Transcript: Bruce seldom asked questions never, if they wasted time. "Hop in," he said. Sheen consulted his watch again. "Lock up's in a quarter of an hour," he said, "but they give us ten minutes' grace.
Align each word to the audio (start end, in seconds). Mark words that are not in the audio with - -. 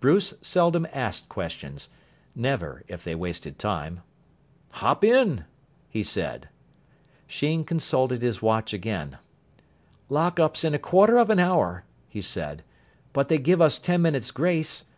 Bruce 0.00 0.32
seldom 0.40 0.86
asked 0.94 1.28
questions 1.28 1.90
never, 2.34 2.84
if 2.88 3.04
they 3.04 3.14
wasted 3.14 3.58
time. 3.58 4.00
"Hop 4.70 5.04
in," 5.04 5.44
he 5.90 6.02
said. 6.02 6.48
Sheen 7.26 7.64
consulted 7.64 8.22
his 8.22 8.40
watch 8.40 8.72
again. 8.72 9.18
"Lock 10.08 10.40
up's 10.40 10.64
in 10.64 10.72
a 10.72 10.78
quarter 10.78 11.18
of 11.18 11.28
an 11.28 11.38
hour," 11.38 11.84
he 12.08 12.22
said, 12.22 12.64
"but 13.12 13.28
they 13.28 13.36
give 13.36 13.60
us 13.60 13.78
ten 13.78 14.00
minutes' 14.00 14.30
grace. 14.30 14.86